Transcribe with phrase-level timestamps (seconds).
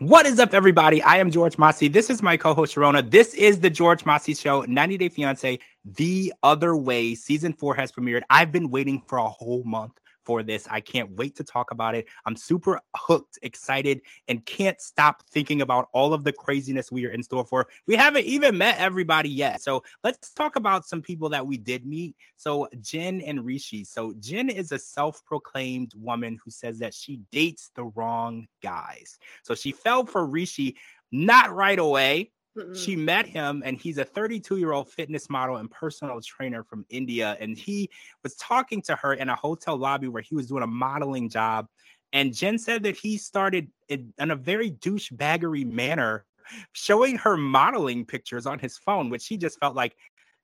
[0.00, 1.02] What is up, everybody?
[1.02, 1.88] I am George Mossey.
[1.88, 3.10] This is my co-host Cherona.
[3.10, 7.16] This is the George Mossey Show, 90 Day Fiance, The Other Way.
[7.16, 8.22] Season four has premiered.
[8.30, 9.98] I've been waiting for a whole month
[10.28, 10.68] for this.
[10.70, 12.06] I can't wait to talk about it.
[12.26, 17.10] I'm super hooked, excited, and can't stop thinking about all of the craziness we are
[17.10, 17.66] in store for.
[17.86, 19.62] We haven't even met everybody yet.
[19.62, 22.14] So let's talk about some people that we did meet.
[22.36, 23.84] So, Jen and Rishi.
[23.84, 29.18] So, Jen is a self proclaimed woman who says that she dates the wrong guys.
[29.44, 30.76] So, she fell for Rishi
[31.10, 32.32] not right away
[32.74, 36.84] she met him, and he's a 32 year old fitness model and personal trainer from
[36.88, 37.36] India.
[37.40, 37.90] And he
[38.22, 41.66] was talking to her in a hotel lobby where he was doing a modeling job.
[42.12, 46.24] And Jen said that he started in, in a very douchebaggery manner,
[46.72, 49.96] showing her modeling pictures on his phone, which she just felt like,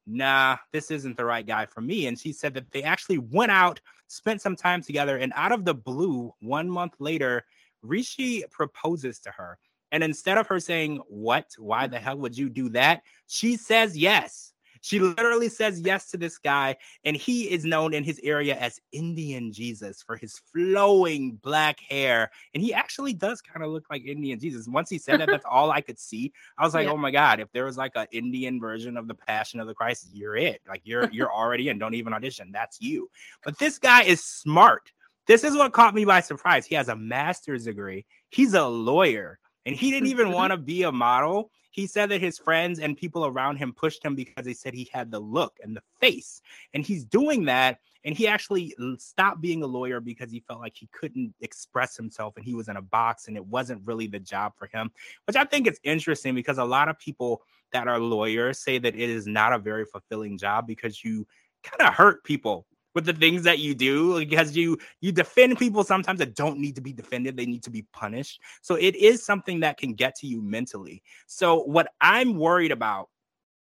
[0.06, 2.06] nah, this isn't the right guy for me.
[2.06, 5.64] And she said that they actually went out, spent some time together, and out of
[5.64, 7.44] the blue, one month later,
[7.82, 9.58] Rishi proposes to her.
[9.94, 11.54] And instead of her saying, What?
[11.56, 13.02] Why the hell would you do that?
[13.28, 14.52] She says yes.
[14.80, 18.80] She literally says yes to this guy, and he is known in his area as
[18.90, 22.30] Indian Jesus for his flowing black hair.
[22.52, 24.66] And he actually does kind of look like Indian Jesus.
[24.66, 26.32] Once he said that, that's all I could see.
[26.58, 26.92] I was like, yeah.
[26.92, 29.74] oh my God, if there was like an Indian version of the Passion of the
[29.74, 30.60] Christ, you're it.
[30.68, 31.78] Like you're you're already in.
[31.78, 32.50] Don't even audition.
[32.52, 33.08] That's you.
[33.44, 34.90] But this guy is smart.
[35.26, 36.66] This is what caught me by surprise.
[36.66, 38.04] He has a master's degree.
[38.28, 41.50] He's a lawyer and he didn't even want to be a model.
[41.70, 44.88] He said that his friends and people around him pushed him because they said he
[44.92, 46.40] had the look and the face.
[46.72, 47.78] And he's doing that.
[48.04, 52.36] And he actually stopped being a lawyer because he felt like he couldn't express himself
[52.36, 54.90] and he was in a box and it wasn't really the job for him,
[55.26, 57.42] which I think is interesting because a lot of people
[57.72, 61.26] that are lawyers say that it is not a very fulfilling job because you
[61.62, 65.84] kind of hurt people with the things that you do because you you defend people
[65.84, 68.40] sometimes that don't need to be defended they need to be punished.
[68.62, 71.02] So it is something that can get to you mentally.
[71.26, 73.08] So what i'm worried about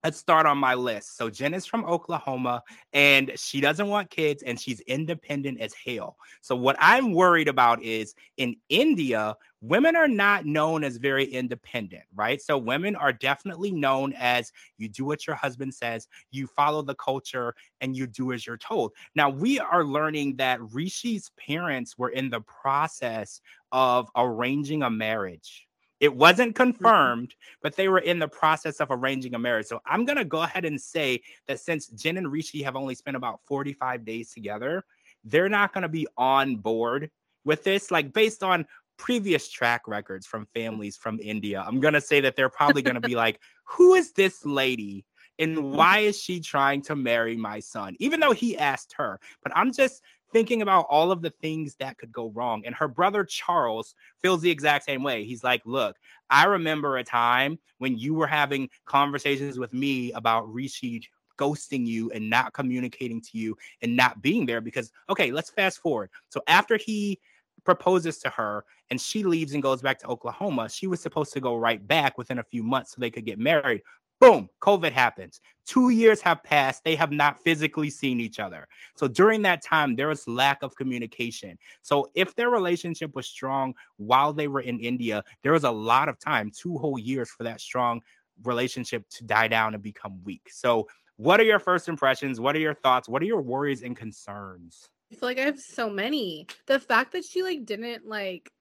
[0.03, 1.17] let's start on my list.
[1.17, 2.63] So Jen is from Oklahoma
[2.93, 6.17] and she doesn't want kids and she's independent as hell.
[6.41, 12.03] So what I'm worried about is in India, women are not known as very independent,
[12.15, 12.41] right?
[12.41, 16.95] So women are definitely known as you do what your husband says, you follow the
[16.95, 18.93] culture and you do as you're told.
[19.15, 25.66] Now we are learning that Rishi's parents were in the process of arranging a marriage
[25.99, 26.71] it wasn't mm-hmm.
[26.71, 29.67] confirmed, but they were in the process of arranging a marriage.
[29.67, 32.95] So I'm going to go ahead and say that since Jen and Rishi have only
[32.95, 34.83] spent about 45 days together,
[35.23, 37.09] they're not going to be on board
[37.43, 37.91] with this.
[37.91, 38.65] Like based on
[38.97, 42.99] previous track records from families from India, I'm going to say that they're probably going
[42.99, 45.05] to be like, who is this lady?
[45.39, 47.95] And why is she trying to marry my son?
[47.99, 49.19] Even though he asked her.
[49.43, 50.01] But I'm just
[50.31, 52.63] thinking about all of the things that could go wrong.
[52.65, 55.23] And her brother Charles feels the exact same way.
[55.23, 55.95] He's like, Look,
[56.29, 61.03] I remember a time when you were having conversations with me about Rishi
[61.37, 65.79] ghosting you and not communicating to you and not being there because, okay, let's fast
[65.79, 66.09] forward.
[66.29, 67.19] So after he
[67.63, 71.39] proposes to her and she leaves and goes back to Oklahoma, she was supposed to
[71.39, 73.81] go right back within a few months so they could get married.
[74.19, 75.41] Boom, COVID happens.
[75.67, 76.83] Two years have passed.
[76.83, 78.67] They have not physically seen each other.
[78.95, 81.57] So during that time, there was lack of communication.
[81.83, 86.09] So if their relationship was strong while they were in India, there was a lot
[86.09, 88.01] of time, two whole years for that strong
[88.43, 90.49] relationship to die down and become weak.
[90.51, 92.39] So, what are your first impressions?
[92.39, 93.09] What are your thoughts?
[93.09, 94.87] What are your worries and concerns?
[95.11, 96.45] I feel like I have so many.
[96.67, 98.51] The fact that she like didn't like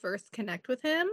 [0.00, 1.08] first connect with him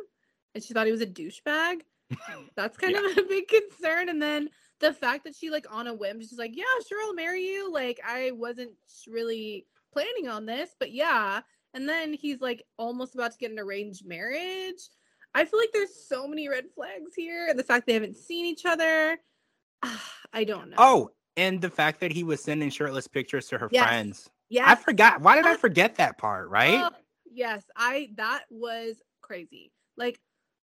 [0.56, 1.81] and she thought he was a douchebag
[2.55, 3.05] that's kind yeah.
[3.09, 4.09] of a big concern.
[4.09, 4.49] And then
[4.79, 7.71] the fact that she like on a whim, she's like, "Yeah, sure, I'll marry you."
[7.71, 8.71] Like I wasn't
[9.07, 11.41] really planning on this, but yeah.
[11.73, 14.89] And then he's like almost about to get an arranged marriage.
[15.35, 18.45] I feel like there's so many red flags here, and the fact they haven't seen
[18.45, 19.17] each other.
[20.33, 20.75] I don't know.
[20.77, 23.87] Oh, and the fact that he was sending shirtless pictures to her yes.
[23.87, 24.29] friends.
[24.49, 25.21] Yeah, I forgot.
[25.21, 26.49] Why did I forget that part?
[26.49, 26.79] Right?
[26.79, 26.89] Uh,
[27.31, 28.09] yes, I.
[28.15, 29.71] That was crazy.
[29.97, 30.19] Like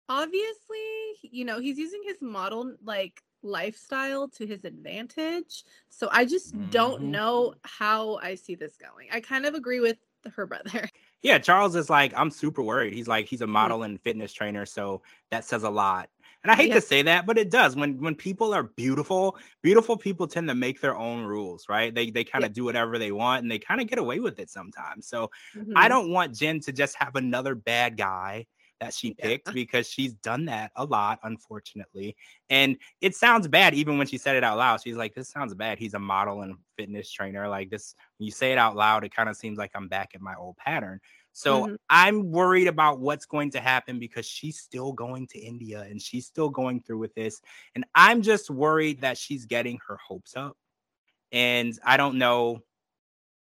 [0.08, 0.78] obviously,
[1.22, 5.64] you know, he's using his model like lifestyle to his advantage.
[5.90, 6.70] So I just mm-hmm.
[6.70, 9.08] don't know how I see this going.
[9.12, 9.98] I kind of agree with
[10.34, 10.88] her brother.
[11.22, 12.92] Yeah, Charles is like, I'm super worried.
[12.92, 13.54] He's like, he's a mm-hmm.
[13.54, 16.10] model and fitness trainer, so that says a lot.
[16.42, 16.74] And I hate yeah.
[16.74, 17.74] to say that, but it does.
[17.74, 21.94] When when people are beautiful, beautiful people tend to make their own rules, right?
[21.94, 22.56] They they kind of yeah.
[22.56, 25.06] do whatever they want and they kind of get away with it sometimes.
[25.08, 25.72] So mm-hmm.
[25.74, 28.44] I don't want Jen to just have another bad guy
[28.80, 29.52] that she picked yeah.
[29.52, 32.16] because she's done that a lot, unfortunately.
[32.50, 34.82] And it sounds bad even when she said it out loud.
[34.82, 35.78] She's like, This sounds bad.
[35.78, 37.48] He's a model and fitness trainer.
[37.48, 40.14] Like this, when you say it out loud, it kind of seems like I'm back
[40.14, 41.00] in my old pattern.
[41.32, 41.76] So Mhm.
[41.90, 46.26] I'm worried about what's going to happen because she's still going to India and she's
[46.26, 47.40] still going through with this.
[47.74, 50.56] And I'm just worried that she's getting her hopes up.
[51.32, 52.62] And I don't know.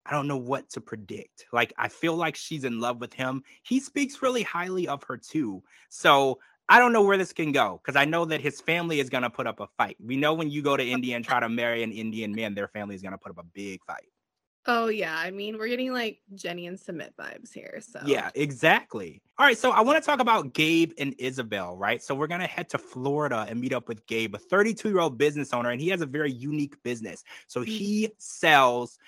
[0.04, 1.46] I don't know what to predict.
[1.52, 3.42] Like, I feel like she's in love with him.
[3.62, 5.62] He speaks really highly of her too.
[5.88, 6.38] So
[6.68, 9.22] I don't know where this can go because I know that his family is going
[9.22, 9.96] to put up a fight.
[10.02, 12.68] We know when you go to India and try to marry an Indian man, their
[12.68, 14.06] family is going to put up a big fight.
[14.66, 17.80] Oh yeah, I mean we're getting like Jenny and Sumit vibes here.
[17.80, 19.20] So Yeah, exactly.
[19.36, 22.00] All right, so I want to talk about Gabe and Isabel, right?
[22.00, 25.18] So we're gonna head to Florida and meet up with Gabe, a 32 year old
[25.18, 27.24] business owner, and he has a very unique business.
[27.48, 27.66] So mm.
[27.66, 28.98] he sells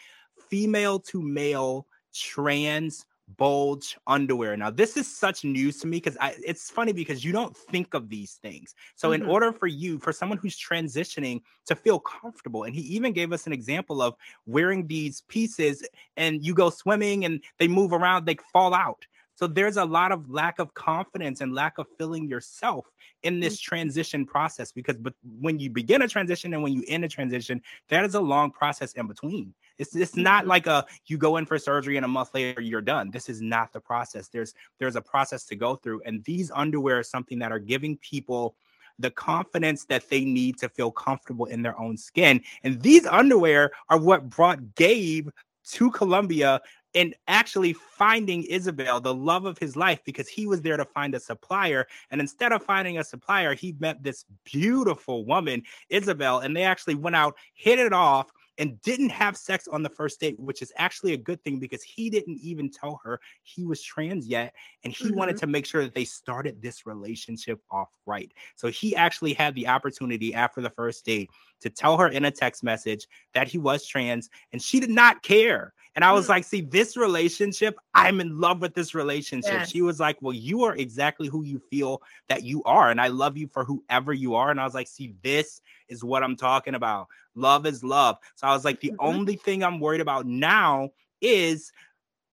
[0.50, 3.06] female to male trans
[3.38, 4.56] bulge underwear.
[4.56, 8.08] Now, this is such news to me because it's funny because you don't think of
[8.10, 8.74] these things.
[8.96, 9.28] So, in Mhm.
[9.28, 13.46] order for you, for someone who's transitioning to feel comfortable, and he even gave us
[13.46, 14.14] an example of
[14.46, 15.82] wearing these pieces
[16.16, 19.06] and you go swimming and they move around, they fall out.
[19.36, 22.86] So there's a lot of lack of confidence and lack of feeling yourself
[23.24, 27.04] in this transition process because but when you begin a transition and when you end
[27.04, 29.52] a transition, that is a long process in between.
[29.78, 30.48] It's it's not Mhm.
[30.48, 33.10] like a you go in for surgery and a month later you're done.
[33.10, 34.28] This is not the process.
[34.28, 37.96] There's there's a process to go through and these underwear are something that are giving
[37.98, 38.56] people
[39.00, 42.40] the confidence that they need to feel comfortable in their own skin.
[42.62, 45.30] And these underwear are what brought Gabe
[45.70, 46.60] to Colombia
[46.94, 51.12] and actually finding Isabel, the love of his life, because he was there to find
[51.16, 51.88] a supplier.
[52.12, 56.94] And instead of finding a supplier, he met this beautiful woman, Isabel, and they actually
[56.94, 60.72] went out, hit it off, and didn't have sex on the first date, which is
[60.76, 64.54] actually a good thing because he didn't even tell her he was trans yet.
[64.84, 65.40] And he wanted Mhm.
[65.40, 68.32] to make sure that they started this relationship off right.
[68.54, 71.30] So he actually had the opportunity after the first date
[71.60, 75.22] to tell her in a text message that he was trans, and she did not
[75.22, 75.72] care.
[75.96, 76.30] And I was Mm.
[76.30, 79.60] like, see, this relationship, I'm in love with this relationship.
[79.60, 79.70] Yes.
[79.70, 82.90] She was like, well, you are exactly who you feel that you are.
[82.90, 84.50] And I love you for whoever you are.
[84.50, 87.06] And I was like, see, this is what I'm talking about.
[87.34, 88.18] Love is love.
[88.36, 88.96] So I was like, the Mhm.
[89.00, 90.90] only thing I'm worried about now
[91.20, 91.72] is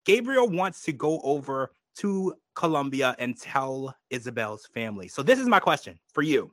[0.04, 5.08] Gabriel wants to go over to Colombia and tell Isabel's family.
[5.08, 6.52] So this is my question for you.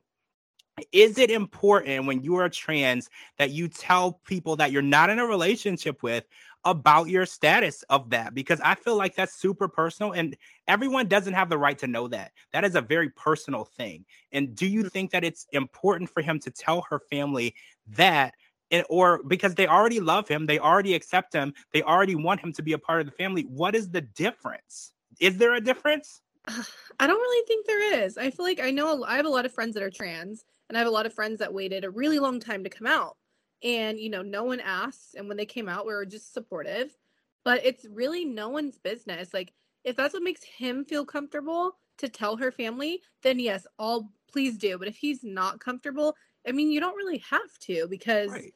[0.92, 5.18] Is it important when you are trans that you tell people that you're not in
[5.18, 6.24] a relationship with
[6.64, 8.34] about your status of that?
[8.34, 12.08] Because I feel like that's super personal and everyone doesn't have the right to know
[12.08, 12.32] that.
[12.52, 14.04] That is a very personal thing.
[14.32, 14.90] And do you Mhm.
[14.92, 17.54] think that it's important for him to tell her family
[17.88, 18.34] that?
[18.70, 22.52] and- or because they already love him, they already accept him, they already want him
[22.52, 23.42] to be a part of the family.
[23.42, 24.92] What is the difference?
[25.20, 26.20] Is there a difference?
[27.00, 28.16] I don't really think there is.
[28.18, 30.76] I feel like I know I have a lot of friends that are trans, and
[30.76, 33.16] I have a lot of friends that waited a really long time to come out.
[33.62, 36.96] And you know, no one asked, and when they came out, we were just supportive.
[37.44, 39.32] But it's really no one's business.
[39.32, 39.52] Like,
[39.84, 44.58] if that's what makes him feel comfortable to tell her family, then yes, all please
[44.58, 44.78] do.
[44.78, 46.14] But if he's not comfortable,
[46.46, 48.54] I mean, you don't really have to because Right.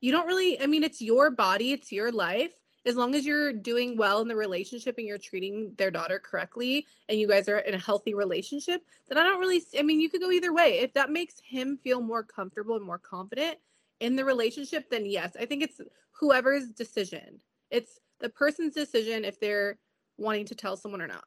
[0.00, 2.52] you don't really i mean it's your body it's your life
[2.86, 6.86] as long as you're doing well in the relationship and you're treating their daughter correctly
[7.08, 10.08] and you guys are in a healthy relationship then i don't really i mean you
[10.08, 13.58] could go either way if that makes him feel more comfortable and more confident
[14.00, 15.80] in the relationship then yes i think it's
[16.20, 17.40] whoever's decision.
[17.70, 19.78] It's the person's decision if they're
[20.18, 21.24] wanting to tell someone or not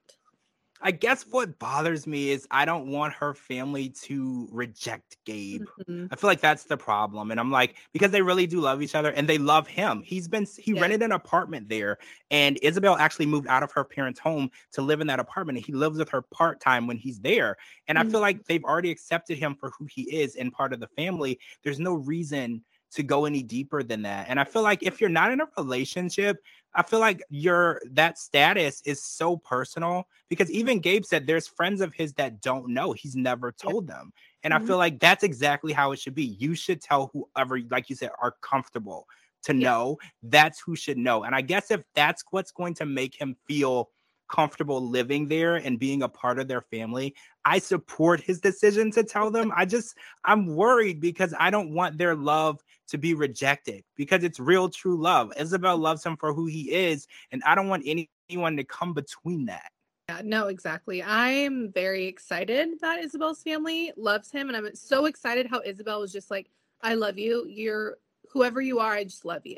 [0.83, 5.67] I guess what bothers me is I don't want her family to reject Gabe.
[5.77, 6.09] Mhm.
[6.11, 7.31] I feel like that's the problem.
[7.31, 10.03] And I'm like, because they really do love each other and they love him.
[10.03, 10.73] He's been, he Yeah.
[10.73, 11.97] rented an apartment there.
[12.29, 15.57] And Isabel actually moved out of her parents' home to live in that apartment.
[15.57, 17.55] And he lives with her part time when he's there.
[17.87, 18.13] And I Mhm.
[18.13, 21.39] feel like they've already accepted him for who he is and part of the family.
[21.63, 24.27] There's no reason to go any deeper than that.
[24.29, 26.37] And I feel like if you're not in a relationship,
[26.75, 31.81] I feel like your that status is so personal because even Gabe said there's friends
[31.81, 32.93] of his that don't know.
[32.93, 34.11] He's never told them.
[34.43, 34.65] And I Mhm.
[34.65, 36.25] feel like that's exactly how it should be.
[36.25, 39.07] You should tell whoever, like you said, are comfortable
[39.43, 39.69] to Yeah.
[39.73, 39.97] know.
[40.23, 41.23] That's who should know.
[41.23, 43.89] And I guess if that's what's going to make him feel
[44.29, 47.13] comfortable living there and being a part of their family,
[47.45, 49.51] I support his decision to tell them.
[49.55, 54.39] I just, I'm worried because I don't want their love to be rejected because it's
[54.39, 55.33] real, true love.
[55.35, 55.81] Isabel mm.
[55.81, 59.47] loves him for who he is, and I don't want any, anyone to come between
[59.47, 59.71] that.
[60.09, 61.01] Yeah, no, exactly.
[61.01, 66.13] I'm very excited that Isabel's family loves him, and I'm so excited how Isabel was
[66.13, 66.51] just like,
[66.83, 67.47] "I love you.
[67.49, 67.97] You're
[68.31, 68.93] whoever you are.
[68.93, 69.57] I just love you."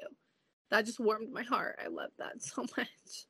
[0.71, 1.79] That just warmed my heart.
[1.83, 3.25] I love that so much.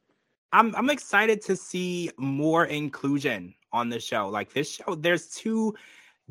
[0.52, 4.30] I'm I'm excited to see more inclusion on the show.
[4.30, 5.74] Like this show, there's two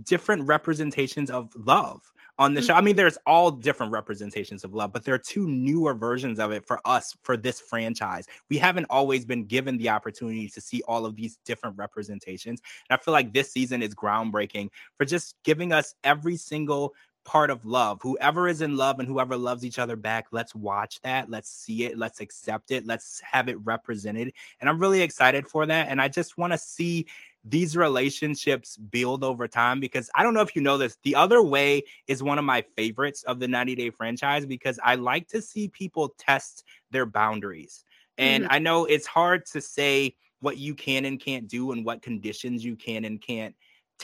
[0.05, 2.03] different representations of love.
[2.39, 2.67] On the mm.
[2.67, 2.75] show.
[2.75, 6.53] I mean, there's all different representations of love, but there are two newer versions of
[6.53, 8.27] it for us for this franchise.
[8.51, 12.61] We haven't always been given the opportunity to see all of these different representations.
[12.89, 17.51] And I feel like this season is groundbreaking for just giving us every single part
[17.51, 17.99] of love.
[18.03, 21.31] Whoever is in love and whoever loves each other back, let's watch that.
[21.31, 21.97] Let's see it.
[21.97, 22.87] Let's accept it.
[22.87, 24.33] Let's have it represented.
[24.61, 25.89] And I'm really excited for that.
[25.89, 27.07] And I just want to see
[27.45, 30.97] these relationships build over time because I don't know if you know this.
[31.03, 34.95] The other way is one of my favorites of the 90 Day franchise because I
[34.95, 37.85] like to see people test their boundaries.
[38.17, 38.53] And mm-hmm.
[38.53, 42.65] I know it's hard to say what you can and can't do and what conditions
[42.65, 43.55] you can and can't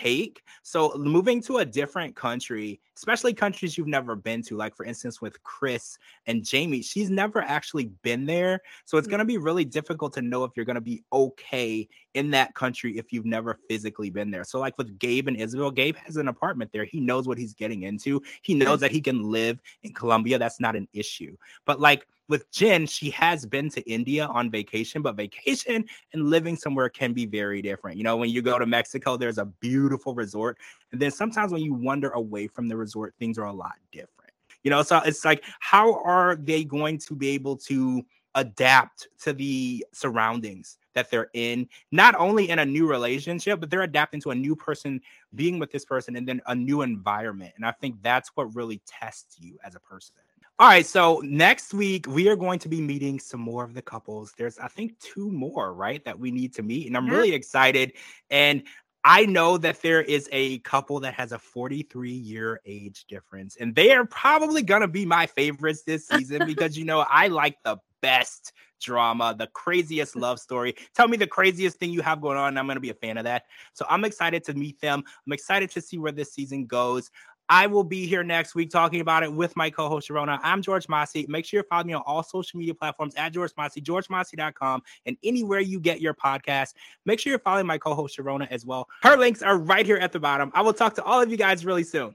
[0.01, 0.43] take.
[0.63, 5.21] So moving to a different country, especially countries you've never been to, like for instance
[5.21, 8.61] with Chris and Jamie, she's never actually been there.
[8.85, 9.11] So it's mm.
[9.11, 12.55] going to be really difficult to know if you're going to be okay in that
[12.55, 14.45] country if you've never physically been there.
[14.45, 16.85] So like with Gabe and Isabel, Gabe has an apartment there.
[16.85, 18.23] He knows what he's getting into.
[18.43, 20.39] He knows that he can live in Colombia.
[20.39, 21.37] That's not an issue.
[21.67, 26.57] But like with Jen, she has been to India on vacation, but vacation and living
[26.57, 27.99] somewhere can be very different.
[27.99, 30.57] You know, when you go to Mexico, there's a beautiful resort.
[30.93, 34.31] And then sometimes when you wander away from the resort, things are a lot different.
[34.63, 38.03] You know, so it's like, how are they going to be able to
[38.37, 43.83] adapt to the surroundings that they're in, not only in a new relationship, but they're
[43.83, 45.01] adapting to a new person
[45.35, 47.53] being with this person and then a new environment.
[47.57, 50.15] And I think that's what really tests you as a person.
[50.61, 53.81] All right, so next week we are going to be meeting some more of the
[53.81, 54.35] couples.
[54.37, 57.15] There's, I think, two more, right, that we need to meet, and I'm yeah.
[57.15, 57.95] really excited.
[58.29, 58.65] And
[59.03, 63.75] I know that there is a couple that has a 43 year age difference, and
[63.75, 67.79] they are probably gonna be my favorites this season because you know I like the
[68.03, 68.53] best
[68.83, 70.75] drama, the craziest love story.
[70.95, 73.17] Tell me the craziest thing you have going on, and I'm gonna be a fan
[73.17, 73.45] of that.
[73.73, 75.03] So I'm excited to meet them.
[75.27, 77.11] I'm excited to see where this season goes.
[77.51, 80.39] I will be here next week talking about it with my co-host Cherona.
[80.45, 81.27] I'm George Mossey.
[81.29, 85.17] Make sure you follow me on all social media platforms at George Mossey, georgemossey.com, and
[85.25, 86.75] anywhere you get your podcast.
[87.07, 88.89] Make sure you're following my co-host Cherona as well.
[89.03, 90.53] Her links are right here at the bottom.
[90.55, 92.15] I will talk to all of you guys really soon.